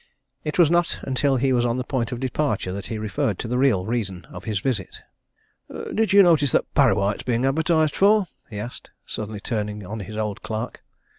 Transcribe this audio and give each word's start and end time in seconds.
It 0.43 0.57
was 0.57 0.71
not 0.71 0.97
until 1.03 1.35
he 1.35 1.53
was 1.53 1.63
on 1.63 1.77
the 1.77 1.83
point 1.83 2.11
of 2.11 2.19
departure 2.19 2.71
that 2.71 2.87
he 2.87 2.97
referred 2.97 3.37
to 3.37 3.47
the 3.47 3.59
real 3.59 3.85
reason 3.85 4.25
of 4.31 4.45
his 4.45 4.57
visit. 4.59 5.03
"Did 5.93 6.11
you 6.11 6.23
notice 6.23 6.53
that 6.53 6.73
Parrawhite 6.73 7.17
is 7.17 7.21
being 7.21 7.45
advertised 7.45 7.95
for?" 7.95 8.25
he 8.49 8.57
asked, 8.59 8.89
suddenly 9.05 9.39
turning 9.39 9.85
on 9.85 9.99
his 9.99 10.17
old 10.17 10.41
clerk. 10.41 10.81